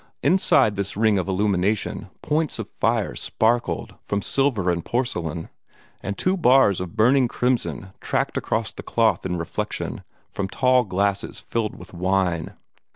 Inside 0.23 0.77
this 0.77 0.97
ring 0.97 1.19
of 1.19 1.27
illumination 1.27 2.09
points 2.23 2.57
of 2.57 2.67
fire 2.79 3.15
sparkled 3.15 3.93
from 4.01 4.23
silver 4.23 4.71
and 4.71 4.83
porcelain, 4.83 5.49
and 6.01 6.17
two 6.17 6.35
bars 6.35 6.81
of 6.81 6.95
burning 6.95 7.27
crimson 7.27 7.89
tracked 7.99 8.35
across 8.35 8.71
the 8.71 8.81
cloth 8.81 9.27
in 9.27 9.37
reflection 9.37 10.01
from 10.27 10.47
tall 10.49 10.85
glasses 10.85 11.39
filled 11.39 11.75
with 11.75 11.93
wine. 11.93 12.55